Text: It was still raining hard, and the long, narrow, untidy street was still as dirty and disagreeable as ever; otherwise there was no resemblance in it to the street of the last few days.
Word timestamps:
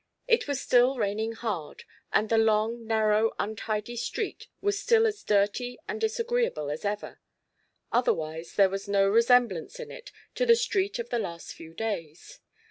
It 0.27 0.47
was 0.47 0.59
still 0.59 0.97
raining 0.97 1.33
hard, 1.33 1.83
and 2.11 2.27
the 2.27 2.39
long, 2.39 2.87
narrow, 2.87 3.33
untidy 3.37 3.95
street 3.95 4.47
was 4.59 4.79
still 4.79 5.05
as 5.05 5.23
dirty 5.23 5.77
and 5.87 6.01
disagreeable 6.01 6.71
as 6.71 6.83
ever; 6.83 7.19
otherwise 7.91 8.55
there 8.55 8.71
was 8.71 8.87
no 8.87 9.07
resemblance 9.07 9.79
in 9.79 9.91
it 9.91 10.11
to 10.33 10.47
the 10.47 10.55
street 10.55 10.97
of 10.97 11.09
the 11.11 11.19
last 11.19 11.53
few 11.53 11.75
days. 11.75 12.39